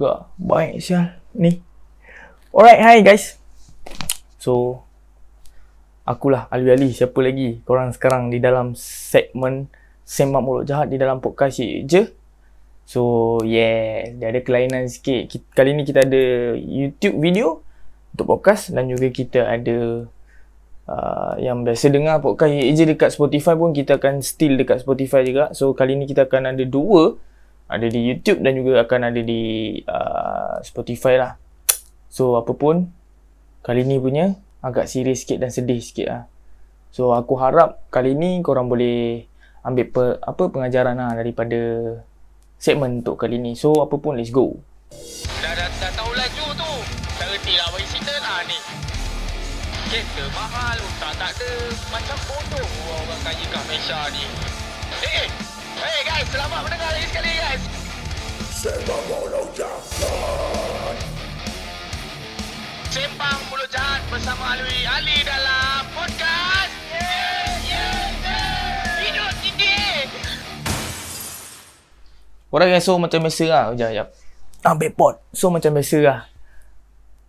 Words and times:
juga. 0.00 0.32
Baik 0.40 0.80
sial 0.80 1.12
ni. 1.36 1.60
Alright, 2.56 2.80
hi 2.80 3.04
guys. 3.04 3.36
So 4.40 4.80
akulah 6.08 6.48
Ali 6.48 6.72
Ali 6.72 6.96
siapa 6.96 7.20
lagi 7.20 7.60
korang 7.68 7.92
sekarang 7.92 8.32
di 8.32 8.40
dalam 8.40 8.72
segmen 8.72 9.68
Semak 10.08 10.40
Mulut 10.40 10.64
Jahat 10.64 10.88
di 10.88 10.96
dalam 10.96 11.20
podcast 11.20 11.60
je. 11.60 12.08
So 12.88 13.36
yeah, 13.44 14.08
dia 14.16 14.32
ada 14.32 14.40
kelainan 14.40 14.88
sikit. 14.88 15.36
Kali 15.52 15.76
ni 15.76 15.84
kita 15.84 16.08
ada 16.08 16.56
YouTube 16.56 17.20
video 17.20 17.60
untuk 18.16 18.40
podcast 18.40 18.72
dan 18.72 18.88
juga 18.88 19.12
kita 19.12 19.52
ada 19.52 20.08
uh, 20.88 21.36
yang 21.36 21.60
biasa 21.60 21.92
dengar 21.92 22.24
podcast 22.24 22.56
je 22.56 22.84
dekat 22.88 23.12
Spotify 23.12 23.52
pun 23.52 23.76
kita 23.76 24.00
akan 24.00 24.24
still 24.24 24.56
dekat 24.56 24.80
Spotify 24.80 25.28
juga. 25.28 25.52
So 25.52 25.76
kali 25.76 25.92
ni 26.00 26.08
kita 26.08 26.24
akan 26.24 26.56
ada 26.56 26.64
dua 26.64 27.20
ada 27.70 27.86
di 27.86 28.00
YouTube 28.02 28.42
dan 28.42 28.58
juga 28.58 28.82
akan 28.82 29.00
ada 29.14 29.20
di 29.22 29.42
uh, 29.86 30.58
Spotify 30.66 31.14
lah. 31.14 31.38
So 32.10 32.34
apa 32.34 32.50
pun 32.58 32.90
kali 33.62 33.86
ni 33.86 34.02
punya 34.02 34.34
agak 34.58 34.90
serius 34.90 35.22
sikit 35.22 35.38
dan 35.38 35.54
sedih 35.54 35.78
sikit 35.78 36.06
lah. 36.10 36.22
So 36.90 37.14
aku 37.14 37.38
harap 37.38 37.86
kali 37.94 38.18
ni 38.18 38.42
korang 38.42 38.66
boleh 38.66 39.30
ambil 39.62 39.86
pe, 39.86 40.04
apa 40.18 40.42
pengajaran 40.50 40.98
lah 40.98 41.14
daripada 41.14 41.58
segmen 42.58 43.06
untuk 43.06 43.14
kali 43.14 43.38
ni. 43.38 43.54
So 43.54 43.78
apa 43.78 43.94
pun 44.02 44.18
let's 44.18 44.34
go. 44.34 44.58
Dah, 45.38 45.54
dah, 45.54 45.70
dah 45.70 45.90
tahu 45.94 46.10
laju 46.10 46.46
tu. 46.58 46.72
Tak 47.22 47.26
reti 47.30 47.54
lah 47.54 47.70
bagi 47.70 47.86
cerita 47.86 48.14
lah 48.18 48.42
ni. 48.50 48.58
Kereta 49.90 50.24
mahal, 50.34 50.78
tak 50.98 51.12
tak 51.14 51.30
ada. 51.38 51.52
Macam 51.94 52.18
bodoh 52.26 52.68
orang 52.90 53.20
kaya 53.22 53.44
kat 53.46 53.62
Malaysia 53.70 54.00
ni. 54.10 54.24
Eh, 54.90 55.14
eh, 55.22 55.28
hey 55.80 56.02
guys, 56.04 56.28
selamat 56.28 56.60
mendengar 56.60 56.90
lagi 56.92 57.06
sekali 57.08 57.32
guys. 57.32 57.62
Sembang 58.60 59.04
Mulut 59.08 59.48
Jahat 59.56 59.82
Sembang 62.92 63.40
Mulut 63.48 63.70
Jahat 63.72 64.02
bersama 64.12 64.52
Alwi 64.52 64.84
Ali 64.84 65.24
dalam 65.24 65.88
podcast. 65.96 66.72
Yeah, 66.92 67.56
yeah, 67.64 68.00
yeah. 68.20 69.00
Hidup 69.00 69.32
tinggi. 69.40 69.80
Orang 72.52 72.68
yang 72.68 72.84
so 72.84 73.00
macam 73.00 73.24
biasa 73.24 73.44
lah. 73.48 73.64
Sekejap, 73.72 73.88
sekejap. 73.88 74.08
Ambil 74.68 74.90
pot. 74.92 75.14
So 75.32 75.48
macam 75.48 75.72
biasa 75.72 75.98
lah. 76.04 76.20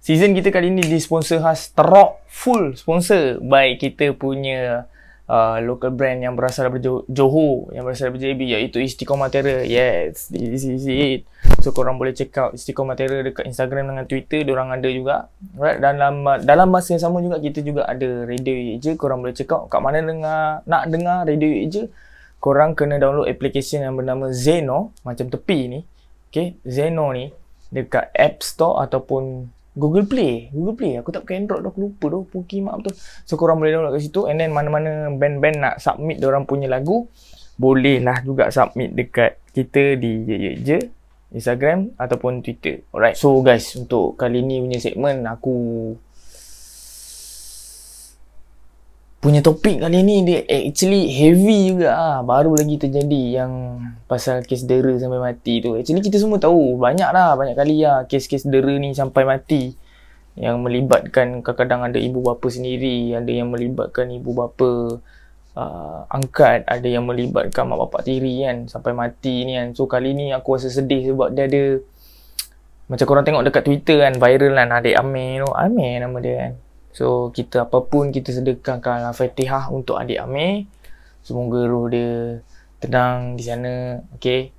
Season 0.03 0.33
kita 0.35 0.51
kali 0.51 0.73
ni 0.73 0.83
disponsor 0.83 1.39
khas 1.45 1.71
Terok 1.77 2.25
Full 2.25 2.73
sponsor 2.73 3.37
by 3.37 3.77
kita 3.77 4.17
punya 4.17 4.89
uh, 5.31 5.57
local 5.63 5.95
brand 5.95 6.19
yang 6.19 6.35
berasal 6.35 6.67
dari 6.67 6.83
Jo- 6.83 7.07
Johor 7.07 7.71
yang 7.71 7.87
berasal 7.87 8.11
dari 8.11 8.19
JB 8.35 8.39
iaitu 8.59 8.83
Istiqomah 8.83 9.31
Terror. 9.31 9.63
Yes, 9.63 10.27
this 10.27 10.67
is 10.67 10.83
it. 10.83 11.23
So 11.63 11.71
korang 11.71 11.95
boleh 11.95 12.11
check 12.11 12.35
out 12.35 12.51
Istiqomah 12.51 12.99
Terror 12.99 13.23
dekat 13.23 13.47
Instagram 13.47 13.95
dengan 13.95 14.03
Twitter, 14.03 14.43
diorang 14.43 14.75
ada 14.75 14.91
juga. 14.91 15.31
Right, 15.55 15.79
dalam 15.79 16.27
dalam 16.43 16.67
masa 16.67 16.99
yang 16.99 17.03
sama 17.07 17.23
juga 17.23 17.39
kita 17.39 17.63
juga 17.63 17.87
ada 17.87 18.27
Radio 18.27 18.75
je. 18.77 18.99
Korang 18.99 19.23
boleh 19.23 19.31
check 19.31 19.49
out 19.55 19.71
kat 19.71 19.79
mana 19.79 20.03
dengar 20.03 20.67
nak 20.67 20.83
dengar 20.91 21.23
Radio 21.23 21.47
je. 21.71 21.87
Korang 22.41 22.73
kena 22.75 22.97
download 22.97 23.29
application 23.29 23.85
yang 23.85 23.95
bernama 23.95 24.33
Zeno 24.35 24.91
macam 25.07 25.31
tepi 25.31 25.59
ni. 25.71 25.79
Okay, 26.27 26.57
Zeno 26.67 27.13
ni 27.15 27.31
dekat 27.71 28.11
App 28.17 28.43
Store 28.43 28.83
ataupun 28.83 29.47
Google 29.75 30.03
Play. 30.03 30.51
Google 30.51 30.75
Play. 30.75 30.93
Aku 30.99 31.15
tak 31.15 31.23
pakai 31.23 31.43
Android 31.43 31.63
dah. 31.63 31.71
Aku 31.71 31.79
lupa 31.87 32.05
dah. 32.11 32.21
Puki 32.27 32.59
mak 32.59 32.83
betul. 32.83 32.93
So 33.23 33.39
korang 33.39 33.59
boleh 33.59 33.71
download 33.71 33.95
kat 33.95 34.03
situ. 34.03 34.27
And 34.27 34.39
then 34.39 34.51
mana-mana 34.51 35.07
band-band 35.15 35.57
nak 35.59 35.75
submit 35.79 36.19
orang 36.23 36.43
punya 36.43 36.67
lagu. 36.67 37.07
Boleh 37.55 38.01
lah 38.03 38.19
juga 38.25 38.51
submit 38.51 38.91
dekat 38.97 39.37
kita 39.55 39.95
di 39.95 40.27
Ye 40.27 40.37
Ye 40.37 40.51
Je. 40.59 40.79
Instagram 41.31 41.95
ataupun 41.95 42.43
Twitter. 42.43 42.83
Alright. 42.91 43.15
So 43.15 43.39
guys, 43.39 43.71
untuk 43.79 44.19
kali 44.19 44.43
ni 44.43 44.59
punya 44.59 44.83
segmen 44.83 45.23
aku 45.23 45.55
punya 49.21 49.45
topik 49.45 49.85
kali 49.85 50.01
ni 50.01 50.25
dia 50.25 50.41
actually 50.49 51.13
heavy 51.13 51.71
juga 51.71 51.93
ah. 51.93 52.17
Baru 52.25 52.57
lagi 52.57 52.81
terjadi 52.81 53.45
yang 53.45 53.53
pasal 54.09 54.41
kes 54.41 54.65
dera 54.65 54.97
sampai 54.97 55.21
mati 55.21 55.61
tu. 55.61 55.77
Actually 55.77 56.01
kita 56.01 56.17
semua 56.17 56.41
tahu 56.41 56.81
banyak 56.81 57.09
lah 57.13 57.37
banyak 57.37 57.53
kali 57.53 57.85
lah 57.85 58.09
kes-kes 58.09 58.49
dera 58.49 58.73
ni 58.81 58.97
sampai 58.97 59.23
mati 59.23 59.77
yang 60.33 60.63
melibatkan 60.65 61.45
kadang-kadang 61.45 61.91
ada 61.91 61.99
ibu 62.01 62.23
bapa 62.23 62.47
sendiri, 62.49 63.13
ada 63.13 63.29
yang 63.29 63.51
melibatkan 63.53 64.09
ibu 64.09 64.31
bapa 64.31 64.97
uh, 65.53 65.99
angkat, 66.09 66.63
ada 66.65 66.87
yang 66.87 67.03
melibatkan 67.03 67.67
mak 67.67 67.77
bapak 67.87 68.07
tiri 68.07 68.41
kan 68.47 68.65
sampai 68.65 68.95
mati 68.95 69.45
ni 69.45 69.59
kan. 69.59 69.77
So 69.77 69.85
kali 69.85 70.17
ni 70.17 70.33
aku 70.33 70.57
rasa 70.57 70.73
sedih 70.73 71.13
sebab 71.13 71.35
dia 71.35 71.45
ada 71.45 71.83
macam 72.89 73.05
korang 73.05 73.25
tengok 73.27 73.43
dekat 73.47 73.63
Twitter 73.63 74.03
kan 74.03 74.17
viral 74.17 74.57
kan 74.57 74.69
adik 74.81 74.95
Amir 74.97 75.45
tu. 75.45 75.51
Amir 75.53 76.01
nama 76.01 76.17
dia 76.17 76.35
kan. 76.41 76.53
So 76.91 77.31
kita 77.31 77.67
apapun 77.67 78.11
kita 78.11 78.35
sedekahkan 78.35 79.07
Al-Fatihah 79.11 79.71
untuk 79.71 79.95
adik 79.95 80.19
Amir. 80.19 80.67
Semoga 81.23 81.63
roh 81.63 81.87
dia 81.87 82.43
tenang 82.83 83.39
di 83.39 83.43
sana. 83.47 84.03
Okay. 84.19 84.51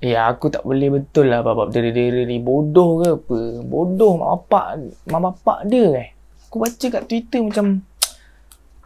Eh 0.00 0.16
aku 0.16 0.48
tak 0.48 0.64
boleh 0.64 0.88
betul 0.88 1.28
lah 1.28 1.44
bab 1.44 1.70
dera-dera 1.70 2.24
ni. 2.24 2.40
Bodoh 2.40 3.04
ke 3.04 3.08
apa? 3.14 3.40
Bodoh 3.62 4.16
mak 4.16 4.28
bapak, 4.48 4.66
mak 5.06 5.20
bapak 5.20 5.58
dia 5.68 5.86
eh. 5.94 6.08
Aku 6.48 6.58
baca 6.58 6.86
kat 6.90 7.04
Twitter 7.06 7.46
macam 7.46 7.86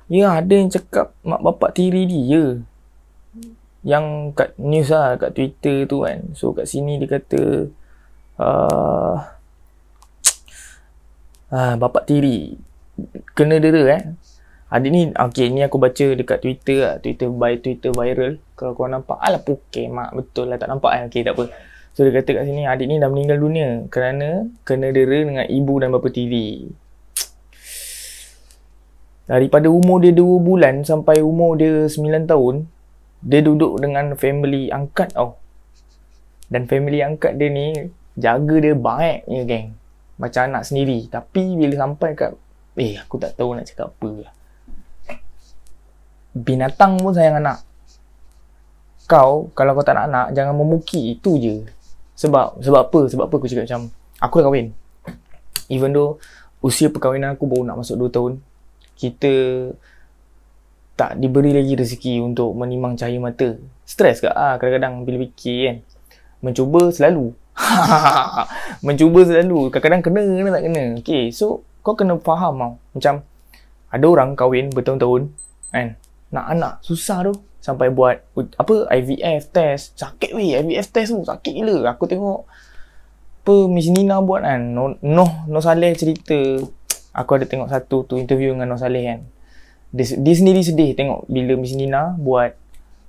Ya 0.04 0.36
ada 0.36 0.52
yang 0.52 0.68
cakap 0.68 1.16
mak 1.24 1.40
bapak 1.40 1.80
tiri 1.80 2.04
dia. 2.04 2.60
Yang 3.80 4.36
kat 4.36 4.50
news 4.60 4.92
lah 4.92 5.16
kat 5.16 5.32
Twitter 5.32 5.88
tu 5.88 6.04
kan. 6.04 6.34
So 6.36 6.52
kat 6.52 6.68
sini 6.68 7.00
dia 7.00 7.08
kata 7.08 7.72
uh, 8.36 9.14
Ah, 11.54 11.78
bapak 11.78 12.10
tiri 12.10 12.58
kena 13.38 13.62
dera 13.62 13.82
eh. 13.94 14.02
Adik 14.74 14.90
ni 14.90 15.00
okey 15.14 15.54
ni 15.54 15.62
aku 15.62 15.78
baca 15.78 16.06
dekat 16.18 16.42
Twitter 16.42 16.82
lah. 16.82 16.94
Twitter 16.98 17.30
by 17.30 17.62
Twitter 17.62 17.94
viral. 17.94 18.42
Kalau 18.58 18.74
kau 18.74 18.90
nampak 18.90 19.22
alah 19.22 19.38
pokey 19.38 19.86
mak 19.86 20.18
betul 20.18 20.50
lah 20.50 20.58
tak 20.58 20.66
nampak 20.66 20.90
kan. 20.90 21.02
Okey 21.06 21.22
tak 21.22 21.38
apa. 21.38 21.54
So 21.94 22.02
dia 22.02 22.10
kata 22.10 22.42
kat 22.42 22.50
sini 22.50 22.66
adik 22.66 22.90
ni 22.90 22.98
dah 22.98 23.06
meninggal 23.06 23.38
dunia 23.38 23.86
kerana 23.86 24.50
kena 24.66 24.90
dera 24.90 25.14
dengan 25.22 25.46
ibu 25.46 25.74
dan 25.78 25.94
bapa 25.94 26.10
tiri. 26.10 26.74
Daripada 29.30 29.70
umur 29.70 30.02
dia 30.02 30.10
2 30.10 30.42
bulan 30.42 30.82
sampai 30.82 31.22
umur 31.22 31.54
dia 31.54 31.86
9 31.86 32.26
tahun, 32.26 32.66
dia 33.22 33.40
duduk 33.46 33.78
dengan 33.78 34.18
family 34.18 34.74
angkat 34.74 35.14
tau. 35.14 35.38
Dan 36.50 36.66
family 36.66 36.98
angkat 36.98 37.38
dia 37.38 37.46
ni 37.46 37.94
jaga 38.18 38.58
dia 38.58 38.74
baiknya 38.74 39.42
geng 39.46 39.83
macam 40.18 40.40
anak 40.50 40.62
sendiri. 40.66 41.06
Tapi 41.10 41.58
bila 41.58 41.74
sampai 41.74 42.10
kat 42.14 42.32
eh 42.74 42.98
aku 42.98 43.22
tak 43.22 43.38
tahu 43.38 43.54
nak 43.54 43.66
cakap 43.70 43.94
apa 43.94 44.10
lah. 44.26 44.34
binatang 46.34 46.98
pun 46.98 47.14
sayang 47.14 47.38
anak. 47.38 47.62
Kau 49.06 49.54
kalau 49.54 49.78
kau 49.78 49.86
tak 49.86 49.94
nak 49.94 50.06
anak 50.10 50.26
jangan 50.34 50.54
memuki. 50.58 51.14
Itu 51.14 51.38
je. 51.38 51.62
Sebab 52.18 52.58
sebab 52.58 52.80
apa? 52.90 53.00
Sebab 53.06 53.24
apa 53.30 53.34
aku 53.38 53.46
cakap 53.46 53.70
macam 53.70 53.80
aku 54.18 54.34
dah 54.42 54.44
kahwin. 54.50 54.66
Even 55.70 55.94
though 55.94 56.18
usia 56.58 56.90
perkahwinan 56.90 57.38
aku 57.38 57.46
baru 57.46 57.62
nak 57.62 57.84
masuk 57.84 58.00
2 58.00 58.10
tahun 58.10 58.32
kita 58.94 59.32
tak 60.94 61.18
diberi 61.18 61.50
lagi 61.50 61.74
rezeki 61.74 62.22
untuk 62.22 62.54
menimang 62.54 62.94
cahaya 62.94 63.18
mata. 63.18 63.58
Stres 63.82 64.22
ke? 64.22 64.30
Ah 64.30 64.58
kadang-kadang 64.58 65.02
bila 65.06 65.26
fikir 65.26 65.58
kan. 65.66 65.76
Mencuba 66.42 66.90
selalu 66.90 67.34
mencuba 68.86 69.20
selalu. 69.24 69.72
Kadang-kadang 69.72 70.02
kena 70.02 70.20
kena 70.22 70.50
tak 70.52 70.62
kena. 70.68 70.84
Okay 71.00 71.24
so 71.30 71.64
kau 71.84 71.96
kena 71.96 72.16
faham 72.20 72.54
tau. 72.58 72.72
Macam 72.96 73.14
ada 73.90 74.06
orang 74.10 74.30
kahwin 74.34 74.72
bertahun-tahun 74.72 75.30
kan? 75.70 75.88
Nak 76.34 76.46
anak 76.50 76.72
susah 76.84 77.30
tu. 77.30 77.34
Sampai 77.64 77.88
buat 77.88 78.20
apa 78.36 78.74
IVF 78.92 79.48
test. 79.48 79.96
Sakit 79.96 80.36
weh. 80.36 80.52
IVF 80.60 80.86
test 80.92 81.16
tu 81.16 81.24
sakit 81.24 81.52
gila. 81.52 81.96
Aku 81.96 82.04
tengok 82.04 82.44
apa 83.44 83.54
Miss 83.68 83.88
Nina 83.88 84.20
buat 84.20 84.44
kan? 84.44 84.60
Noh 84.72 85.00
Noh 85.00 85.48
no 85.48 85.58
Saleh 85.64 85.96
cerita. 85.96 86.36
Aku 87.14 87.30
ada 87.38 87.46
tengok 87.46 87.70
satu 87.70 88.04
tu 88.04 88.20
interview 88.20 88.52
dengan 88.52 88.74
Noh 88.74 88.80
Saleh 88.80 89.04
kan? 89.06 89.20
Dia, 89.94 90.18
dia 90.18 90.34
sendiri 90.34 90.60
sedih 90.60 90.92
tengok 90.98 91.30
bila 91.30 91.54
Miss 91.54 91.72
Nina 91.72 92.12
buat 92.18 92.52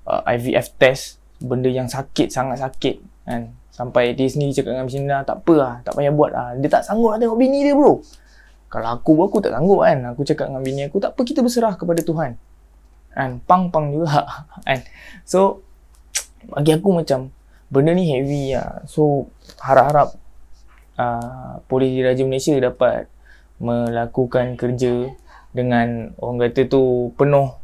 uh, 0.08 0.22
IVF 0.30 0.72
test. 0.80 1.20
Benda 1.36 1.68
yang 1.68 1.92
sakit 1.92 2.32
sangat 2.32 2.64
sakit 2.64 3.28
kan 3.28 3.52
Sampai 3.76 4.16
dia 4.16 4.32
sendiri 4.32 4.56
cakap 4.56 4.72
dengan 4.72 4.88
Miss 4.88 4.96
tak 5.28 5.44
apa 5.44 5.54
lah, 5.60 5.74
tak 5.84 6.00
payah 6.00 6.16
buat 6.16 6.32
lah. 6.32 6.56
Dia 6.56 6.72
tak 6.72 6.88
sanggup 6.88 7.12
nak 7.12 7.20
tengok 7.20 7.36
bini 7.36 7.60
dia 7.60 7.76
bro. 7.76 8.00
Kalau 8.72 8.88
aku, 8.96 9.12
aku 9.20 9.44
tak 9.44 9.52
sanggup 9.52 9.84
kan. 9.84 10.16
Aku 10.16 10.24
cakap 10.24 10.48
dengan 10.48 10.64
bini 10.64 10.88
aku, 10.88 11.04
tak 11.04 11.12
apa 11.12 11.22
kita 11.28 11.44
berserah 11.44 11.76
kepada 11.76 12.00
Tuhan. 12.00 12.40
Kan, 13.12 13.44
pang-pang 13.44 13.92
juga. 13.92 14.24
Kan. 14.68 14.80
So, 15.28 15.64
bagi 16.48 16.72
aku 16.72 16.96
macam, 16.96 17.36
benda 17.68 17.92
ni 17.92 18.08
heavy 18.16 18.56
lah. 18.56 18.84
So, 18.88 19.28
harap-harap 19.60 20.16
uh, 20.96 21.60
Polis 21.68 21.92
Diraja 21.92 22.24
Malaysia 22.24 22.56
dapat 22.56 23.12
melakukan 23.60 24.56
kerja 24.60 25.12
dengan 25.56 26.12
orang 26.20 26.48
kata 26.48 26.68
tu 26.68 27.12
penuh 27.16 27.56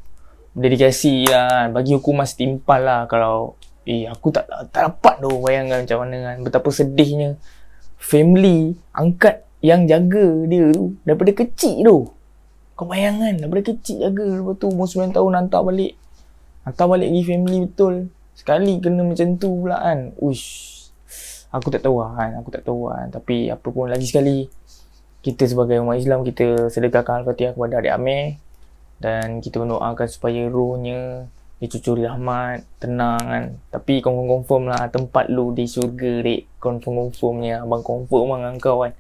dedikasi 0.56 1.28
lah. 1.28 1.72
Bagi 1.72 1.96
hukuman 1.96 2.28
setimpal 2.28 2.84
lah 2.84 3.02
kalau 3.08 3.60
Eh 3.86 4.06
aku 4.06 4.30
tak 4.30 4.46
tak 4.70 4.82
dapat 4.92 5.18
tu 5.22 5.32
bayangkan 5.42 5.86
macam 5.86 5.98
mana 6.06 6.18
kan. 6.22 6.38
Betapa 6.46 6.70
sedihnya 6.70 7.38
family 7.98 8.78
angkat 8.94 9.46
yang 9.62 9.86
jaga 9.86 10.26
dia 10.50 10.74
tu 10.74 10.98
daripada 11.06 11.32
kecil 11.34 11.76
tu. 11.86 12.00
Kau 12.74 12.90
bayangkan 12.90 13.38
daripada 13.38 13.74
kecil 13.74 14.02
jaga 14.02 14.26
lepas 14.42 14.58
tu 14.58 14.66
umur 14.74 14.90
9 14.90 15.14
tahun 15.14 15.32
hantar 15.38 15.62
balik. 15.62 15.94
Hantar 16.66 16.86
balik 16.90 17.10
pergi 17.14 17.24
family 17.26 17.58
betul. 17.70 17.96
Sekali 18.34 18.74
kena 18.82 19.06
macam 19.06 19.28
tu 19.38 19.50
pula 19.66 19.78
kan. 19.78 20.14
Uish. 20.18 20.90
Aku 21.54 21.70
tak 21.70 21.86
tahu 21.86 22.02
lah 22.02 22.18
kan. 22.18 22.32
Aku 22.42 22.50
tak 22.50 22.66
tahu 22.66 22.90
lah 22.90 23.06
kan. 23.06 23.22
Tapi 23.22 23.54
apa 23.54 23.68
pun 23.70 23.90
lagi 23.90 24.06
sekali. 24.10 24.50
Kita 25.22 25.46
sebagai 25.46 25.78
umat 25.86 26.02
Islam 26.02 26.26
kita 26.26 26.74
sedekahkan 26.74 27.22
Al-Fatihah 27.22 27.54
kepada 27.54 27.82
adik 27.82 27.94
Amir. 27.94 28.42
Dan 28.98 29.46
kita 29.46 29.62
mendoakan 29.62 30.08
supaya 30.10 30.46
rohnya 30.50 31.30
dicucuri 31.62 32.04
rahmat, 32.10 32.66
tenang 32.82 33.22
kan. 33.22 33.44
Tapi 33.70 34.02
confirm-confirm 34.02 34.74
lah 34.74 34.90
tempat 34.90 35.30
lu 35.30 35.54
di 35.54 35.70
syurga 35.70 36.26
dek. 36.26 36.58
Confirm-confirmnya. 36.58 37.62
Abang 37.62 37.86
confirm 37.86 38.34
dengan 38.42 38.58
kau 38.58 38.82
kan. 38.82 38.92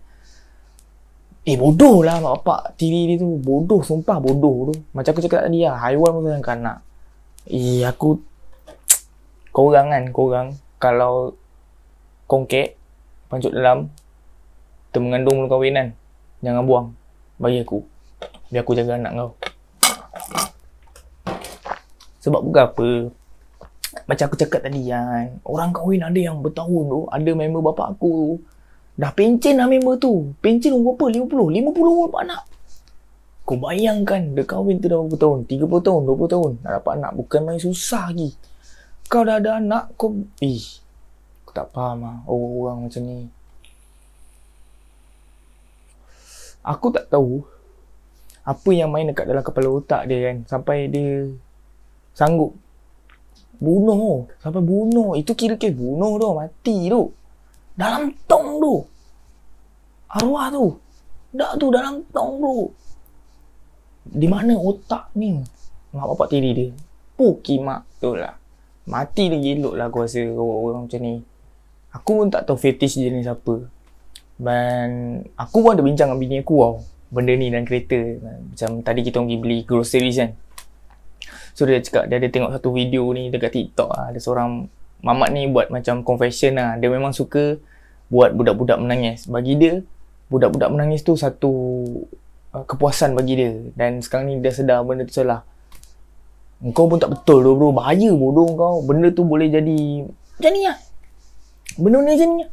Eh 1.41 1.57
bodoh 1.57 2.05
lah 2.05 2.21
mak 2.21 2.45
bapak 2.45 2.77
tiri 2.77 3.09
dia 3.09 3.17
tu. 3.17 3.41
Bodoh 3.41 3.81
sumpah 3.81 4.21
bodoh 4.21 4.69
tu. 4.69 4.73
Macam 4.93 5.09
aku 5.09 5.25
cakap 5.25 5.49
tadi 5.49 5.65
lah. 5.65 5.81
Haiwan 5.81 6.13
pun 6.13 6.23
sayang 6.29 6.45
kanak. 6.45 6.77
Eh 7.49 7.81
aku 7.81 8.21
korang 9.57 9.89
kan 9.89 10.13
korang 10.13 10.47
kalau 10.77 11.33
kongkek 12.31 12.79
pancut 13.27 13.51
dalam 13.51 13.91
kita 14.91 15.03
mengandung 15.03 15.43
belum 15.43 15.51
kahwin 15.51 15.75
kan 15.75 15.87
jangan 16.43 16.63
buang 16.67 16.87
bagi 17.39 17.63
aku 17.63 17.83
biar 18.51 18.63
aku 18.63 18.71
jaga 18.75 18.95
anak 18.99 19.11
kau 19.15 19.31
sebab 22.21 22.41
bukan 22.45 22.63
apa 22.69 22.89
macam 24.07 24.23
aku 24.31 24.38
cakap 24.39 24.63
tadi 24.63 24.88
kan 24.88 25.41
orang 25.44 25.75
kahwin 25.75 26.00
ada 26.00 26.15
yang 26.15 26.39
bertahun 26.39 26.83
tu 26.88 27.01
ada 27.12 27.31
member 27.35 27.59
bapak 27.59 27.97
aku 27.97 28.12
tu. 28.15 28.31
Dah 28.95 29.12
pencen 29.12 29.57
lah 29.57 29.68
member 29.68 29.97
tu. 29.97 30.31
Pencen 30.39 30.77
umur 30.77 30.95
berapa? 30.95 31.25
50 31.27 31.57
50 31.57 31.75
umur 31.75 32.07
dapat 32.12 32.21
anak. 32.29 32.44
Kau 33.44 33.57
bayangkan 33.57 34.21
dia 34.38 34.44
kahwin 34.45 34.79
tu 34.79 34.88
dah 34.88 35.00
berapa 35.01 35.18
tahun? 35.18 35.39
30 35.50 35.88
tahun 35.88 36.01
20 36.07 36.33
tahun. 36.38 36.51
Nak 36.62 36.71
dapat 36.79 36.91
anak 37.01 37.12
bukan 37.18 37.39
main 37.44 37.59
susah 37.59 38.13
lagi. 38.13 38.31
Kau 39.12 39.27
dah 39.27 39.44
ada 39.44 39.59
anak 39.59 39.91
kau 40.00 40.15
ih 40.39 40.81
aku 41.51 41.51
tak 41.59 41.67
faham 41.75 42.07
lah 42.07 42.17
orang-orang 42.31 42.77
macam 42.88 43.01
ni. 43.03 43.19
Aku 46.63 46.88
tak 46.95 47.12
tahu 47.12 47.44
apa 48.47 48.69
yang 48.71 48.88
main 48.88 49.12
dekat 49.12 49.27
dalam 49.27 49.44
kepala 49.44 49.67
otak 49.67 50.07
dia 50.07 50.31
kan. 50.31 50.47
Sampai 50.47 50.88
dia 50.88 51.27
sanggup. 52.15 52.55
Bunuh. 53.61 54.25
Sampai 54.41 54.63
bunuh. 54.65 55.13
Itu 55.13 55.37
kira 55.37 55.55
kes 55.55 55.73
bunuh 55.73 56.17
tu. 56.17 56.27
Mati 56.33 56.89
tu. 56.89 57.01
Dalam 57.77 58.11
tong 58.25 58.57
tu. 58.57 58.75
Arwah 60.11 60.49
tu. 60.49 60.65
Dak 61.31 61.61
tu. 61.61 61.67
Dalam 61.69 62.01
tong 62.09 62.41
tu. 62.41 62.55
Di 64.01 64.25
mana 64.25 64.57
otak 64.57 65.13
ni? 65.13 65.37
Mak 65.93 66.05
bapak 66.15 66.27
tiri 66.33 66.51
dia. 66.57 66.69
Pukimak 67.13 67.85
tu 68.01 68.17
lah. 68.17 68.33
Mati 68.89 69.29
lagi 69.29 69.61
elok 69.61 69.77
lah 69.77 69.93
aku 69.93 69.97
rasa 70.01 70.25
orang 70.33 70.89
macam 70.89 71.01
ni. 71.05 71.21
Aku 71.93 72.09
pun 72.17 72.27
tak 72.33 72.49
tahu 72.49 72.57
fetish 72.57 72.97
jenis 72.97 73.27
apa 73.27 73.67
dan 74.41 75.21
aku 75.37 75.61
pun 75.61 75.77
ada 75.77 75.85
bincang 75.85 76.09
dengan 76.09 76.21
bini 76.23 76.41
aku 76.41 76.55
tau. 76.57 76.75
Benda 77.13 77.35
ni 77.37 77.53
dalam 77.53 77.67
kereta. 77.67 77.99
Macam 78.23 78.81
tadi 78.81 79.05
kita 79.05 79.21
pergi 79.21 79.37
beli 79.37 79.57
groceries 79.67 80.17
kan 80.17 80.33
so 81.53 81.68
dia 81.68 81.80
cakap 81.83 82.07
dia 82.07 82.18
ada 82.18 82.27
tengok 82.27 82.51
satu 82.56 82.69
video 82.71 83.07
ni 83.15 83.30
dekat 83.30 83.51
TikTok 83.53 83.89
lah. 83.92 84.12
ada 84.13 84.19
seorang 84.19 84.68
mamat 85.01 85.30
ni 85.33 85.50
buat 85.50 85.74
macam 85.74 86.06
confession 86.06 86.57
lah 86.57 86.77
dia 86.77 86.88
memang 86.88 87.12
suka 87.12 87.57
buat 88.12 88.36
budak-budak 88.36 88.77
menangis 88.77 89.25
bagi 89.25 89.57
dia 89.57 89.81
budak-budak 90.27 90.69
menangis 90.71 91.01
tu 91.01 91.15
satu 91.18 91.51
uh, 92.53 92.63
kepuasan 92.68 93.18
bagi 93.18 93.39
dia 93.39 93.51
dan 93.75 94.03
sekarang 94.03 94.31
ni 94.31 94.36
dia 94.39 94.51
sedar 94.53 94.83
benda 94.83 95.07
tu 95.07 95.15
salah 95.15 95.44
kau 96.77 96.86
pun 96.86 97.01
tak 97.01 97.09
betul 97.09 97.42
tu 97.42 97.57
bro 97.57 97.74
bahaya 97.74 98.13
bodoh 98.13 98.45
kau 98.53 98.86
benda 98.86 99.09
tu 99.09 99.25
boleh 99.25 99.50
jadi 99.50 100.06
macam 100.07 100.51
ni 100.53 100.62
lah 100.69 100.77
benda 101.81 101.98
ni 102.06 102.12
macam 102.13 102.30
ni 102.30 102.38
lah 102.45 102.51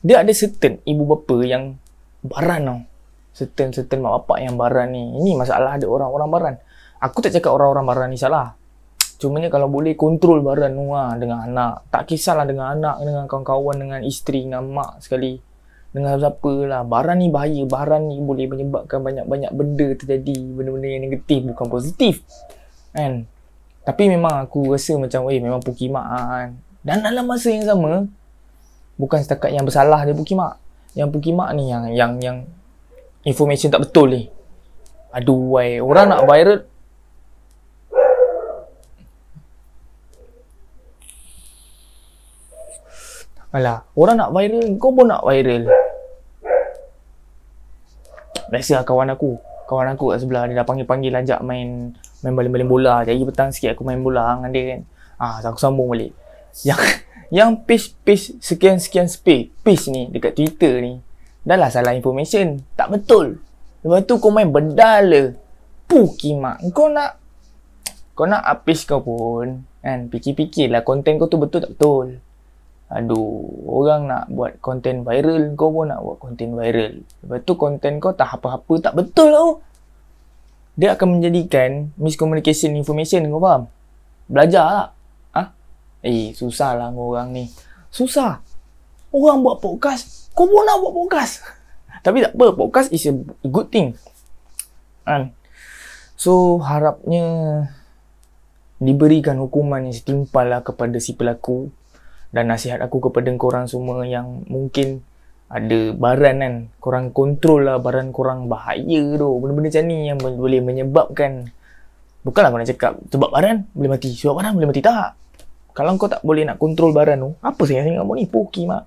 dia 0.00 0.24
ada 0.24 0.32
certain 0.32 0.80
ibu 0.88 1.04
bapa 1.04 1.36
yang 1.44 1.76
baran 2.24 2.60
tau. 2.64 2.80
Certain-certain 3.36 4.00
mak 4.00 4.24
bapak 4.24 4.38
yang 4.44 4.54
baran 4.56 4.92
ni. 4.92 5.04
Ini 5.20 5.36
masalah 5.36 5.76
ada 5.76 5.86
orang-orang 5.88 6.28
baran. 6.28 6.54
Aku 7.00 7.24
tak 7.24 7.32
cakap 7.32 7.56
orang-orang 7.56 7.84
baran 7.88 8.08
ni 8.12 8.20
salah. 8.20 8.52
Cumanya 9.20 9.52
kalau 9.52 9.68
boleh 9.68 9.96
kontrol 9.96 10.40
baran 10.40 10.76
tu 10.76 10.92
lah 10.92 11.16
dengan 11.16 11.44
anak. 11.44 11.88
Tak 11.88 12.08
kisahlah 12.08 12.44
dengan 12.44 12.72
anak, 12.76 13.00
dengan 13.04 13.24
kawan-kawan, 13.24 13.76
dengan 13.76 14.00
isteri, 14.04 14.44
dengan 14.48 14.64
mak 14.68 15.00
sekali. 15.00 15.40
Dengan 15.92 16.20
siapa 16.20 16.52
lah. 16.68 16.84
Baran 16.84 17.20
ni 17.20 17.32
bahaya. 17.32 17.64
Baran 17.64 18.08
ni 18.08 18.20
boleh 18.20 18.48
menyebabkan 18.48 19.00
banyak-banyak 19.00 19.52
benda 19.52 19.88
terjadi. 19.96 20.36
Benda-benda 20.56 20.88
yang 20.88 21.02
negatif 21.08 21.40
bukan 21.48 21.66
positif. 21.68 22.14
Kan? 22.92 23.24
Tapi 23.80 24.02
memang 24.12 24.44
aku 24.44 24.76
rasa 24.76 24.96
macam, 25.00 25.28
eh 25.32 25.40
memang 25.40 25.64
pukimak 25.64 26.04
kan. 26.04 26.48
Dan 26.80 27.04
dalam 27.04 27.28
masa 27.28 27.48
yang 27.52 27.64
sama, 27.64 28.08
bukan 29.00 29.20
setakat 29.24 29.56
yang 29.56 29.64
bersalah 29.64 30.04
dia 30.04 30.12
Pukimak. 30.12 30.60
Yang 30.92 31.08
Pukimak 31.16 31.48
ni 31.56 31.72
yang 31.72 31.88
yang 31.92 32.12
yang 32.20 32.36
information 33.24 33.72
tak 33.72 33.84
betul 33.88 34.12
ni. 34.12 34.28
Aduh 35.16 35.56
wai, 35.56 35.80
orang 35.80 36.12
nak 36.12 36.28
viral 36.28 36.68
Alah, 43.50 43.82
orang 43.98 44.16
nak 44.18 44.30
viral, 44.30 44.78
kau 44.78 44.94
pun 44.94 45.10
nak 45.10 45.26
viral. 45.26 45.66
Biasa 48.50 48.82
lah 48.82 48.84
kawan 48.86 49.10
aku. 49.14 49.38
Kawan 49.66 49.94
aku 49.94 50.14
kat 50.14 50.18
sebelah, 50.22 50.46
dia 50.46 50.58
dah 50.58 50.66
panggil-panggil 50.66 51.14
ajak 51.14 51.42
main 51.42 51.94
main 52.22 52.34
baling-baling 52.34 52.70
bola. 52.70 53.02
Jadi 53.02 53.22
petang 53.26 53.50
sikit 53.50 53.74
aku 53.74 53.82
main 53.82 53.98
bola 53.98 54.38
dengan 54.38 54.50
dia 54.50 54.62
kan. 54.74 54.80
Ah, 55.18 55.38
aku 55.42 55.58
sambung 55.58 55.90
balik. 55.90 56.14
Yang 56.62 56.80
yang 57.30 57.62
page-page 57.62 58.42
sekian-sekian 58.42 59.06
space 59.06 59.54
page 59.62 59.86
ni 59.86 60.10
dekat 60.10 60.34
Twitter 60.34 60.82
ni 60.82 60.98
dah 61.46 61.54
lah 61.54 61.70
salah 61.70 61.94
information 61.94 62.58
tak 62.74 62.90
betul 62.90 63.38
lepas 63.86 64.02
tu 64.02 64.18
kau 64.18 64.34
main 64.34 64.50
berdala 64.50 65.38
pukimak 65.86 66.58
kau 66.74 66.90
nak 66.90 67.22
kau 68.18 68.26
nak 68.26 68.42
update 68.42 68.82
kau 68.82 68.98
pun 68.98 69.62
kan 69.78 70.10
fikir-fikir 70.10 70.74
lah 70.74 70.82
konten 70.82 71.22
kau 71.22 71.30
tu 71.30 71.38
betul 71.38 71.62
tak 71.62 71.72
betul 71.78 72.18
aduh 72.90 73.46
orang 73.70 74.10
nak 74.10 74.24
buat 74.34 74.58
konten 74.58 75.06
viral 75.06 75.54
kau 75.54 75.70
pun 75.70 75.94
nak 75.94 76.02
buat 76.02 76.18
konten 76.18 76.58
viral 76.58 77.06
lepas 77.22 77.38
tu 77.46 77.54
konten 77.54 78.02
kau 78.02 78.10
tak 78.10 78.42
apa-apa 78.42 78.90
tak 78.90 78.98
betul 78.98 79.30
tau 79.30 79.50
dia 80.74 80.98
akan 80.98 81.18
menjadikan 81.18 81.94
miscommunication 81.94 82.74
information 82.74 83.30
kau 83.30 83.38
faham 83.38 83.70
belajar 84.26 84.64
lah 84.66 84.88
Eh, 86.00 86.32
susah 86.32 86.80
lah 86.80 86.88
orang 86.96 87.28
ni. 87.36 87.44
Susah. 87.92 88.40
Orang 89.12 89.44
buat 89.44 89.60
podcast, 89.60 90.32
kau 90.32 90.48
pun 90.48 90.64
nak 90.64 90.80
buat 90.80 90.94
podcast. 90.96 91.44
Tapi 92.04 92.24
tak 92.24 92.32
apa, 92.32 92.56
podcast 92.56 92.88
is 92.88 93.04
a 93.04 93.12
good 93.44 93.68
thing. 93.68 93.92
Kan? 95.04 95.36
So, 96.16 96.56
harapnya 96.64 97.24
diberikan 98.80 99.36
hukuman 99.36 99.84
yang 99.84 99.96
setimpal 99.96 100.48
lah 100.48 100.64
kepada 100.64 100.96
si 100.96 101.12
pelaku 101.12 101.68
dan 102.30 102.50
nasihat 102.50 102.78
aku 102.82 103.10
kepada 103.10 103.30
korang 103.38 103.66
semua 103.66 104.06
yang 104.06 104.46
mungkin 104.46 105.02
ada 105.50 105.90
baran 105.98 106.36
kan 106.38 106.54
korang 106.78 107.06
kontrol 107.10 107.66
lah 107.66 107.82
baran 107.82 108.14
korang 108.14 108.46
bahaya 108.46 109.18
tu 109.18 109.28
benda-benda 109.42 109.68
macam 109.74 109.84
ni 109.90 109.96
yang 110.06 110.18
boleh 110.22 110.60
menyebabkan 110.62 111.50
bukanlah 112.22 112.54
nak 112.54 112.70
cakap 112.70 113.02
sebab 113.10 113.34
baran 113.34 113.66
boleh 113.74 113.90
mati 113.90 114.14
sebab 114.14 114.38
baran 114.38 114.54
boleh 114.54 114.70
mati 114.70 114.78
tak 114.78 115.18
kalau 115.70 115.94
kau 115.96 116.10
tak 116.10 116.22
boleh 116.26 116.42
nak 116.42 116.58
kontrol 116.58 116.90
baran 116.90 117.22
tu, 117.22 117.30
apa 117.40 117.62
sih 117.64 117.78
yang 117.78 118.02
kamu 118.02 118.12
ni? 118.20 118.24
Poki 118.26 118.66
mak. 118.66 118.84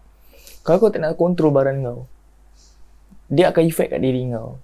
Kalau 0.63 0.77
kau 0.79 0.91
tak 0.91 1.03
nak 1.03 1.15
kontrol 1.15 1.51
baran 1.51 1.79
kau, 1.83 2.07
dia 3.31 3.51
akan 3.51 3.63
efek 3.65 3.95
kat 3.95 3.99
diri 4.03 4.27
kau. 4.31 4.59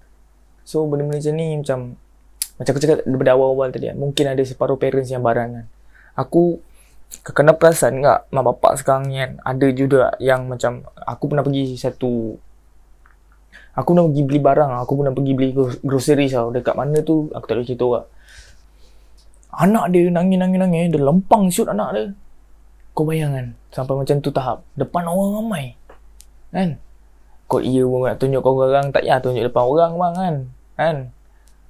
So, 0.68 0.86
benda-benda 0.86 1.24
macam 1.24 1.34
ni 1.36 1.48
macam, 1.58 1.80
macam 2.60 2.72
aku 2.76 2.82
cakap 2.84 2.98
daripada 3.08 3.32
awal-awal 3.34 3.72
tadi 3.72 3.90
kan, 3.90 3.98
mungkin 3.98 4.26
ada 4.30 4.44
separuh 4.44 4.76
parents 4.76 5.10
yang 5.10 5.24
baran 5.24 5.48
kan. 5.64 5.66
Aku 6.20 6.60
kena 7.10 7.58
perasan 7.58 8.06
tak 8.06 8.30
mak 8.30 8.44
bapak 8.46 8.78
sekarang 8.78 9.10
ni 9.10 9.18
kan, 9.18 9.32
ada 9.42 9.68
juga 9.74 10.14
yang 10.22 10.46
macam, 10.46 10.86
aku 10.96 11.24
pernah 11.26 11.42
pergi 11.42 11.74
satu, 11.74 12.38
aku 13.74 13.88
pernah 13.94 14.06
pergi 14.10 14.24
beli 14.26 14.40
barang, 14.42 14.72
aku 14.82 14.94
pernah 14.94 15.14
pergi 15.14 15.34
beli 15.34 15.50
groceries 15.82 16.34
tau, 16.38 16.54
dekat 16.54 16.78
mana 16.78 17.02
tu, 17.02 17.30
aku 17.34 17.46
tak 17.50 17.56
boleh 17.58 17.68
cerita 17.68 17.86
orang. 17.86 18.08
Anak 19.50 19.90
dia 19.90 20.14
nangis-nangis-nangis 20.14 20.94
Dia 20.94 21.02
lempang 21.02 21.50
shoot 21.50 21.66
anak 21.66 21.90
dia. 21.98 22.04
Kau 22.94 23.02
bayangkan 23.02 23.58
Sampai 23.74 23.98
macam 23.98 24.22
tu 24.22 24.30
tahap. 24.30 24.62
Depan 24.78 25.10
orang 25.10 25.42
ramai. 25.42 25.74
Kan? 26.54 26.78
Kau 27.50 27.58
iya 27.58 27.82
pun 27.82 28.06
nak 28.06 28.22
tunjuk 28.22 28.46
kau 28.46 28.62
orang. 28.62 28.94
Tak 28.94 29.02
payah 29.02 29.18
tunjuk 29.18 29.44
depan 29.50 29.66
orang 29.66 29.92
bang 29.98 30.14
kan? 30.14 30.36
Kan? 30.78 30.98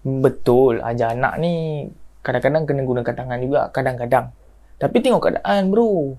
Betul. 0.03 0.83
Ajar 0.83 1.15
anak 1.15 1.39
ni. 1.39 1.87
Kadang-kadang 2.19 2.67
kena 2.67 2.81
gunakan 2.83 3.15
tangan 3.15 3.39
juga. 3.39 3.61
Kadang-kadang 3.71 4.25
Tapi 4.79 5.03
tengok 5.03 5.21
keadaan 5.27 5.67
bro 5.67 6.15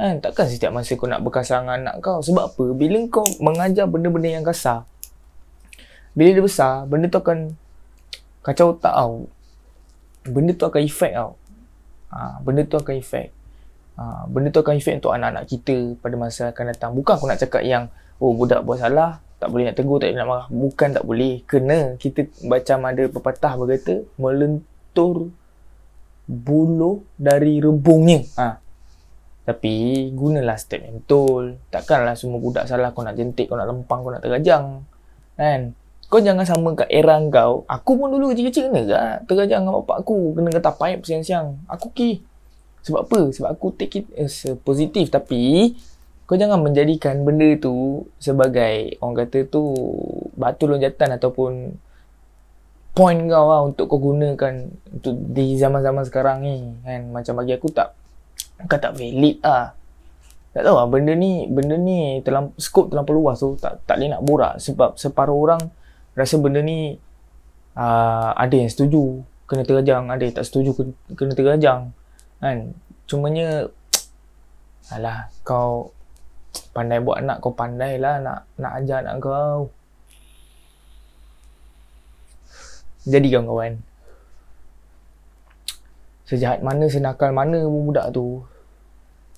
Kan? 0.00 0.22
Takkan 0.22 0.46
setiap 0.46 0.72
masa 0.72 0.94
kau 0.94 1.10
nak 1.10 1.20
berkasar 1.20 1.60
dengan 1.60 1.76
anak 1.84 1.94
kau. 2.00 2.22
Sebab 2.22 2.54
apa? 2.54 2.64
Bila 2.72 2.98
kau 3.10 3.26
mengajar 3.42 3.90
benda-benda 3.90 4.30
yang 4.30 4.46
kasar, 4.46 4.86
bila 6.14 6.30
dia 6.30 6.42
besar, 6.42 6.86
benda 6.86 7.06
tu 7.10 7.18
akan 7.18 7.54
kacau 8.42 8.74
otak 8.74 8.94
tau. 8.94 9.26
Benda 10.26 10.52
tu 10.54 10.64
akan 10.66 10.80
efek 10.82 11.12
tau. 11.14 11.34
Ha, 12.10 12.42
benda 12.42 12.62
tu 12.66 12.78
akan 12.78 12.94
efek. 12.98 13.34
Ha, 13.98 14.26
benda 14.30 14.48
tu 14.50 14.60
akan 14.62 14.74
efek 14.78 14.94
untuk 15.02 15.12
anak-anak 15.14 15.44
kita 15.46 15.76
pada 15.98 16.14
masa 16.18 16.42
akan 16.54 16.64
datang. 16.70 16.90
Bukan 16.94 17.12
aku 17.18 17.26
nak 17.26 17.38
cakap 17.42 17.62
yang, 17.66 17.90
oh 18.22 18.34
budak 18.34 18.62
buat 18.62 18.82
salah, 18.82 19.22
tak 19.36 19.48
boleh 19.50 19.70
nak 19.70 19.76
tegur, 19.78 19.98
tak 20.02 20.12
boleh 20.12 20.18
nak 20.18 20.28
marah. 20.28 20.46
Bukan 20.50 20.88
tak 20.94 21.04
boleh. 21.06 21.34
Kena 21.46 21.94
kita 21.98 22.26
macam 22.46 22.78
ada 22.86 23.02
pepatah 23.10 23.52
berkata, 23.58 23.94
melentur 24.16 25.34
buluh 26.30 27.02
dari 27.18 27.58
rebungnya. 27.58 28.22
Ha. 28.38 28.62
Tapi 29.42 30.06
gunalah 30.14 30.54
step 30.54 30.86
yang 30.86 31.02
betul. 31.02 31.58
Takkanlah 31.74 32.14
semua 32.14 32.38
budak 32.38 32.70
salah 32.70 32.94
kau 32.94 33.02
nak 33.02 33.18
jentik, 33.18 33.50
kau 33.50 33.58
nak 33.58 33.66
lempang, 33.66 34.06
kau 34.06 34.14
nak 34.14 34.22
terajang. 34.22 34.86
Kan? 35.34 35.74
Kau 36.06 36.22
jangan 36.22 36.46
sama 36.46 36.78
kat 36.78 36.86
era 36.86 37.18
kau. 37.34 37.66
Aku 37.66 37.98
pun 37.98 38.14
dulu 38.14 38.30
kecil-kecil 38.30 38.70
kena 38.70 38.82
ke 38.86 39.34
terajang 39.34 39.66
dengan 39.66 39.82
bapak 39.82 40.06
aku. 40.06 40.38
Kena 40.38 40.54
kata 40.54 40.70
paip 40.78 41.02
siang-siang. 41.02 41.58
Aku 41.66 41.90
ki. 41.90 42.22
Sebab 42.86 43.10
apa? 43.10 43.20
Sebab 43.34 43.48
aku 43.50 43.74
take 43.74 44.02
it 44.02 44.06
as 44.14 44.46
positif. 44.62 45.10
Tapi 45.10 45.74
kau 46.30 46.38
jangan 46.38 46.62
menjadikan 46.62 47.26
benda 47.26 47.58
tu 47.58 48.06
sebagai 48.22 48.94
orang 49.02 49.26
kata 49.26 49.50
tu 49.50 49.74
batu 50.38 50.70
lonjatan 50.70 51.18
ataupun 51.18 51.74
point 52.90 53.20
kau 53.30 53.46
lah 53.46 53.60
untuk 53.64 53.86
kau 53.86 54.00
gunakan 54.02 54.66
untuk 54.90 55.14
di 55.30 55.54
zaman-zaman 55.56 56.02
sekarang 56.06 56.42
ni 56.42 56.74
kan? 56.82 57.10
Macam 57.14 57.38
bagi 57.40 57.54
aku 57.54 57.70
tak 57.70 57.94
kau 58.66 58.78
tak 58.78 58.98
valid 58.98 59.38
lah. 59.40 59.72
Tak 60.50 60.66
tahu 60.66 60.74
lah 60.74 60.86
benda 60.90 61.14
ni 61.14 61.46
benda 61.46 61.78
ni 61.78 62.18
terlamp, 62.26 62.58
skop 62.58 62.90
terlampau 62.90 63.14
luas 63.14 63.38
tu 63.38 63.54
tak, 63.54 63.78
tak 63.86 64.02
boleh 64.02 64.10
nak 64.10 64.22
borak. 64.26 64.54
Sebab 64.58 64.98
separuh 64.98 65.38
orang 65.38 65.62
rasa 66.18 66.36
benda 66.42 66.58
ni 66.58 66.98
uh, 67.78 68.30
ada 68.34 68.54
yang 68.54 68.68
setuju 68.68 69.22
kena 69.46 69.62
terajang. 69.62 70.10
Ada 70.10 70.22
yang 70.26 70.34
tak 70.34 70.46
setuju 70.50 70.70
kena, 70.74 70.92
kena 71.14 71.32
terajang 71.38 71.80
kan? 72.42 72.74
Cumanya 73.06 73.70
alah 74.94 75.30
kau 75.46 75.94
pandai 76.74 76.98
buat 76.98 77.22
anak 77.22 77.38
kau 77.42 77.54
pandai 77.54 77.98
lah 77.98 78.18
nak 78.18 78.46
nak 78.58 78.72
ajar 78.82 79.06
anak 79.06 79.22
kau 79.22 79.70
jadi 83.08 83.26
kawan-kawan. 83.32 83.80
Sejahat 86.28 86.62
mana 86.62 86.86
senakal 86.86 87.34
mana 87.34 87.64
budak 87.66 88.14
tu 88.14 88.44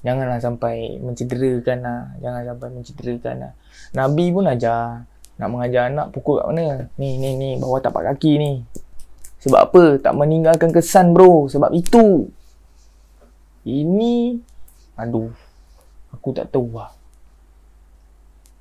janganlah 0.02 0.38
sampai 0.42 0.98
mencederakan 0.98 1.78
lah. 1.80 2.02
Jangan 2.20 2.42
sampai 2.52 2.68
mencederakan 2.74 3.34
lah. 3.38 3.52
Nabi 3.94 4.24
pun 4.34 4.44
ajar. 4.50 5.06
Nak 5.40 5.48
mengajar 5.48 5.88
anak 5.88 6.12
pukul 6.12 6.38
kat 6.38 6.46
mana? 6.52 6.86
Ni 7.00 7.16
ni 7.16 7.34
ni 7.38 7.48
bawah 7.56 7.80
tapak 7.80 8.04
kaki 8.12 8.36
ni. 8.36 8.52
Sebab 9.42 9.60
apa? 9.72 9.82
Tak 9.98 10.14
meninggalkan 10.14 10.70
kesan 10.70 11.16
bro. 11.16 11.48
Sebab 11.48 11.72
itu. 11.72 12.28
Ini 13.62 14.36
aduh 14.98 15.32
aku 16.12 16.34
tak 16.36 16.52
tahu 16.52 16.76
lah. 16.76 16.92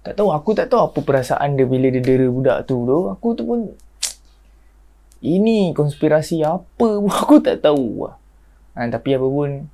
Tak 0.02 0.18
tahu 0.18 0.30
aku 0.34 0.50
tak 0.58 0.72
tahu 0.72 0.90
apa 0.90 1.00
perasaan 1.04 1.60
dia 1.60 1.68
bila 1.68 1.92
dia 1.94 2.02
dera 2.02 2.26
budak 2.26 2.66
tu 2.66 2.88
tu 2.88 3.06
aku 3.12 3.38
tu 3.38 3.44
pun 3.46 3.70
ini 5.22 5.72
konspirasi 5.72 6.42
apa 6.42 6.98
pun 6.98 7.10
aku 7.22 7.42
tak 7.42 7.62
tahu 7.62 8.10
lah. 8.10 8.16
Ha, 8.78 8.88
tapi 8.90 9.16
apa 9.16 9.28
pun 9.28 9.70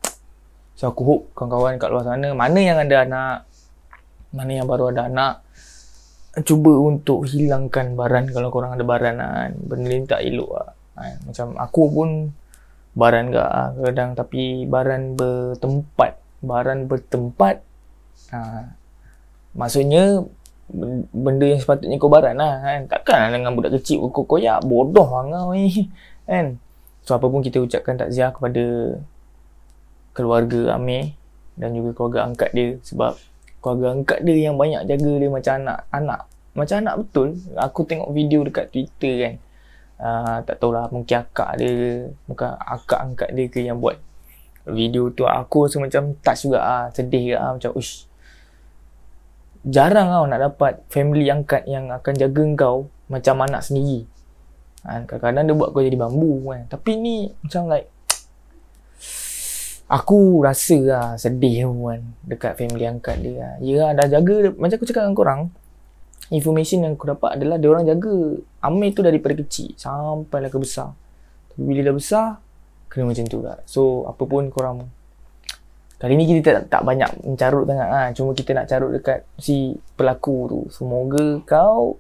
so 0.77 0.89
aku 0.93 1.01
hope 1.05 1.23
kawan-kawan 1.33 1.81
kat 1.81 1.89
luar 1.89 2.05
sana 2.05 2.37
mana 2.37 2.59
yang 2.61 2.77
ada 2.77 3.01
anak 3.01 3.37
mana 4.29 4.51
yang 4.61 4.69
baru 4.69 4.93
ada 4.93 5.09
anak 5.09 5.41
cuba 6.45 6.69
untuk 6.69 7.25
hilangkan 7.25 7.97
baran 7.97 8.29
kalau 8.29 8.53
korang 8.53 8.77
ada 8.77 8.85
baran 8.85 9.17
kan. 9.17 9.51
benda 9.57 9.89
ni 9.89 10.05
tak 10.05 10.21
elok 10.21 10.51
lah. 10.53 10.69
Ha, 10.97 11.01
macam 11.25 11.47
aku 11.57 11.81
pun 11.93 12.09
baran 12.97 13.29
lah 13.29 13.77
kadang 13.77 14.17
tapi 14.17 14.65
baran 14.65 15.13
bertempat 15.13 16.17
baran 16.41 16.89
bertempat 16.89 17.61
ha, 18.33 18.73
maksudnya 19.53 20.25
benda 21.15 21.47
yang 21.47 21.63
sepatutnya 21.63 21.95
kau 21.95 22.11
barat 22.11 22.35
lah 22.35 22.59
kan? 22.59 22.79
Takkan 22.91 23.31
dengan 23.31 23.55
budak 23.55 23.79
kecil 23.79 24.03
kau 24.11 24.27
koyak 24.27 24.63
bodoh 24.67 25.07
lah 25.07 25.23
kau 25.47 25.55
ni 25.55 25.87
kan? 26.29 26.59
So 27.07 27.15
apa 27.15 27.31
pun 27.31 27.39
kita 27.39 27.63
ucapkan 27.63 27.95
takziah 27.95 28.35
kepada 28.35 28.99
keluarga 30.11 30.75
Amir 30.75 31.15
dan 31.55 31.71
juga 31.71 31.95
keluarga 31.95 32.27
angkat 32.27 32.51
dia 32.51 32.75
sebab 32.83 33.15
keluarga 33.63 33.95
angkat 33.95 34.19
dia 34.27 34.51
yang 34.51 34.59
banyak 34.59 34.83
jaga 34.83 35.11
dia 35.15 35.29
macam 35.31 35.53
anak 35.63 35.79
anak. 35.95 36.21
Macam 36.51 36.75
anak 36.83 36.95
betul. 36.99 37.27
Aku 37.55 37.79
tengok 37.87 38.09
video 38.11 38.43
dekat 38.43 38.67
Twitter 38.73 39.13
kan? 39.23 39.33
Uh, 39.97 40.37
tak 40.45 40.61
tahulah 40.61 40.85
mungkin 40.93 41.25
akak 41.25 41.57
dia 41.57 42.05
mungkin 42.29 42.53
akak 42.53 42.99
angkat 43.01 43.29
dia 43.33 43.45
ke 43.49 43.59
yang 43.63 43.79
buat 43.79 43.97
video 44.67 45.07
tu. 45.15 45.23
Aku 45.23 45.63
rasa 45.63 45.79
macam 45.79 46.11
touch 46.19 46.43
juga 46.43 46.59
ah 46.59 46.83
sedih 46.91 47.33
juga 47.33 47.37
ah 47.39 47.51
macam 47.55 47.71
ush 47.71 48.03
jarang 49.67 50.07
kau 50.07 50.25
nak 50.25 50.39
dapat 50.39 50.73
family 50.87 51.27
angkat 51.27 51.67
yang 51.67 51.91
akan 51.91 52.13
jaga 52.15 52.43
kau 52.55 52.87
macam 53.11 53.43
anak 53.43 53.61
sendiri. 53.63 54.07
Ha, 54.87 55.03
kadang-kadang 55.03 55.43
dia 55.51 55.55
buat 55.55 55.69
kau 55.75 55.83
jadi 55.83 55.99
bambu 55.99 56.47
kan. 56.47 56.63
Tapi 56.71 56.91
ni 56.95 57.15
macam 57.43 57.67
like 57.67 57.91
aku 59.87 60.43
rasa 60.43 60.77
lah 60.83 61.07
sedih 61.19 61.67
kan 61.67 62.01
dekat 62.23 62.55
family 62.55 62.87
angkat 62.87 63.19
dia. 63.19 63.35
Lah. 63.35 63.53
Ya 63.59 63.83
dah 63.91 64.07
jaga 64.07 64.55
macam 64.55 64.75
aku 64.79 64.87
cakap 64.87 65.03
dengan 65.03 65.17
korang 65.19 65.41
information 66.31 66.83
yang 66.83 66.99
aku 66.99 67.07
dapat 67.07 67.39
adalah 67.39 67.55
dia 67.59 67.69
orang 67.71 67.87
jaga 67.87 68.15
Amir 68.63 68.91
tu 68.91 69.03
daripada 69.03 69.35
kecil 69.35 69.75
sampai 69.75 70.43
lah 70.43 70.51
ke 70.51 70.59
besar. 70.59 70.95
Tapi 71.51 71.61
bila 71.63 71.91
dah 71.91 71.95
besar 71.95 72.27
kena 72.87 73.11
macam 73.11 73.25
tu 73.27 73.39
lah. 73.43 73.59
So 73.67 74.07
apa 74.07 74.23
pun 74.23 74.47
korang 74.47 74.87
Kali 75.97 76.13
ni 76.13 76.29
kita 76.29 76.61
tak, 76.61 76.65
tak 76.69 76.81
banyak 76.85 77.09
mencarut 77.25 77.65
sangat 77.65 77.89
ha. 77.89 78.01
Cuma 78.13 78.37
kita 78.37 78.53
nak 78.53 78.69
carut 78.69 78.93
dekat 78.93 79.25
si 79.41 79.73
pelaku 79.97 80.37
tu. 80.45 80.59
Semoga 80.69 81.41
kau 81.41 81.97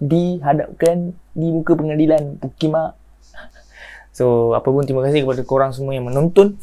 dihadapkan 0.00 1.16
di 1.36 1.48
muka 1.52 1.76
pengadilan 1.76 2.40
Pukima 2.40 2.96
So 4.16 4.56
apa 4.56 4.68
pun 4.68 4.84
terima 4.84 5.04
kasih 5.04 5.24
kepada 5.24 5.44
korang 5.44 5.72
semua 5.72 5.92
yang 5.96 6.08
menonton 6.08 6.56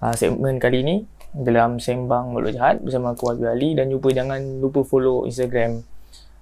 uh, 0.00 0.14
segmen 0.16 0.56
kali 0.56 0.84
ni 0.84 0.96
dalam 1.36 1.76
Sembang 1.76 2.32
Mulut 2.32 2.56
Jahat 2.56 2.80
bersama 2.80 3.12
aku 3.12 3.36
Abi 3.36 3.44
Ali. 3.44 3.68
Dan 3.76 3.92
juga 3.92 4.08
jangan 4.16 4.40
lupa 4.64 4.80
follow 4.88 5.28
Instagram 5.28 5.84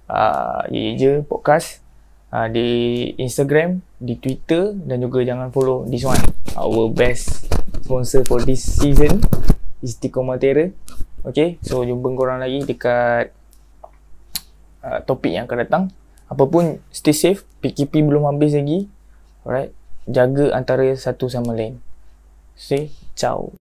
uh, 0.07 0.63
Ye 0.71 0.95
Je 0.95 1.19
Podcast 1.27 1.83
uh, 2.31 2.47
di 2.47 3.11
Instagram, 3.19 3.83
di 3.99 4.15
Twitter 4.15 4.71
dan 4.71 5.03
juga 5.03 5.19
jangan 5.27 5.51
follow 5.51 5.83
this 5.83 6.07
one. 6.07 6.23
Our 6.55 6.87
best 6.95 7.56
sponsor 7.87 8.27
for 8.27 8.43
this 8.43 8.67
season 8.67 9.23
Istiqomah 9.79 10.35
Terra 10.35 10.75
Okay, 11.27 11.59
so 11.63 11.83
jumpa 11.87 12.07
korang 12.15 12.39
lagi 12.39 12.63
dekat 12.63 13.35
uh, 14.79 14.99
topik 15.03 15.35
yang 15.35 15.43
akan 15.43 15.59
datang. 15.59 15.83
Apapun, 16.31 16.79
stay 16.87 17.11
safe. 17.11 17.43
PKP 17.59 17.99
belum 17.99 18.23
habis 18.31 18.55
lagi. 18.55 18.87
Alright 19.43 19.75
Jaga 20.07 20.55
antara 20.55 20.87
satu 20.95 21.27
sama 21.27 21.51
lain. 21.51 21.83
Say, 22.55 22.95
ciao 23.11 23.66